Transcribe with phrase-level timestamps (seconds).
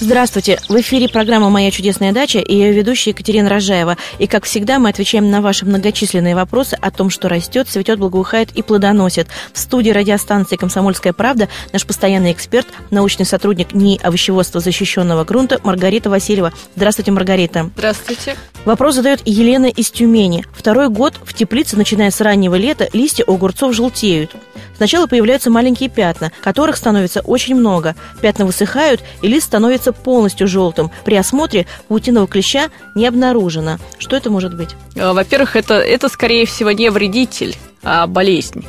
[0.00, 0.60] Здравствуйте!
[0.68, 3.96] В эфире программа «Моя чудесная дача» и ее ведущая Екатерина Рожаева.
[4.20, 8.52] И, как всегда, мы отвечаем на ваши многочисленные вопросы о том, что растет, цветет, благоухает
[8.52, 9.26] и плодоносит.
[9.52, 16.10] В студии радиостанции «Комсомольская правда» наш постоянный эксперт, научный сотрудник НИИ овощеводства защищенного грунта Маргарита
[16.10, 16.52] Васильева.
[16.76, 17.68] Здравствуйте, Маргарита.
[17.76, 18.36] Здравствуйте.
[18.64, 20.44] Вопрос задает Елена из Тюмени.
[20.52, 24.30] Второй год в теплице, начиная с раннего лета, листья огурцов желтеют.
[24.78, 27.94] Сначала появляются маленькие пятна, которых становится очень много.
[28.22, 30.90] Пятна высыхают, и лист становится полностью желтым.
[31.04, 33.78] При осмотре паутиного клеща не обнаружено.
[33.98, 34.70] Что это может быть?
[34.96, 38.64] А, во-первых, это, это скорее всего не вредитель, а болезнь.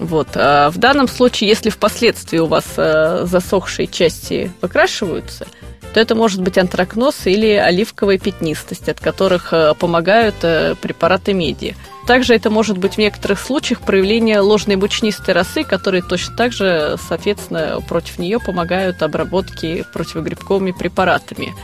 [0.00, 0.28] Вот.
[0.34, 5.46] А в данном случае, если впоследствии у вас э, засохшие части выкрашиваются,
[5.92, 11.76] то это может быть антракноз или оливковая пятнистость, от которых э, помогают э, препараты меди.
[12.06, 16.96] Также это может быть в некоторых случаях проявление ложной мучнистой росы, которые точно так же,
[17.08, 21.54] соответственно, против нее помогают обработке противогрибковыми препаратами.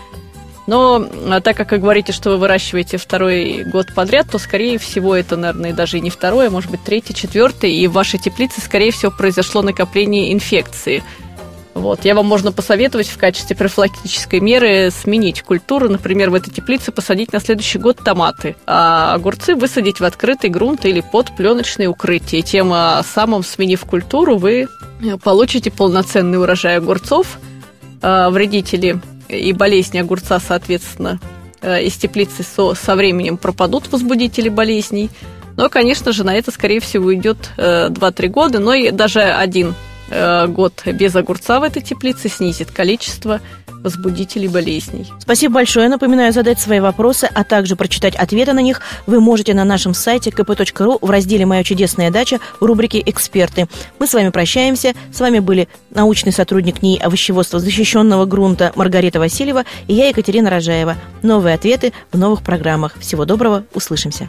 [0.67, 5.17] Но а так как вы говорите, что вы выращиваете второй год подряд, то, скорее всего,
[5.17, 8.61] это, наверное, даже и не второй, а может быть третий, четвертый, и в вашей теплице,
[8.61, 11.03] скорее всего, произошло накопление инфекции–
[11.75, 12.05] вот.
[12.05, 15.89] Я вам можно посоветовать в качестве профилактической меры сменить культуру.
[15.89, 20.85] Например, в этой теплице посадить на следующий год томаты, а огурцы высадить в открытый грунт
[20.85, 22.43] или под пленочное укрытие.
[22.43, 24.69] Тем а, самым, сменив культуру, вы
[25.23, 27.39] получите полноценный урожай огурцов.
[28.03, 31.21] А, вредители и болезни огурца, соответственно,
[31.61, 35.11] а, из теплицы со, со временем пропадут возбудители болезней.
[35.57, 39.75] Но, конечно же, на это, скорее всего, уйдет 2-3 э, года, но и даже один
[39.75, 43.41] Э, год без огурца в этой теплице снизит количество
[43.83, 45.07] возбудителей болезней.
[45.21, 45.89] Спасибо большое.
[45.89, 50.31] Напоминаю, задать свои вопросы, а также прочитать ответы на них вы можете на нашем сайте
[50.31, 53.69] kp.ru в разделе «Моя чудесная дача» в рубрике «Эксперты».
[53.99, 54.95] Мы с вами прощаемся.
[55.13, 60.97] С вами были научный сотрудник НИИ овощеводства защищенного грунта Маргарита Васильева и я, Екатерина Рожаева.
[61.23, 62.99] Новые ответы в новых программах.
[62.99, 63.65] Всего доброго.
[63.75, 64.29] Услышимся.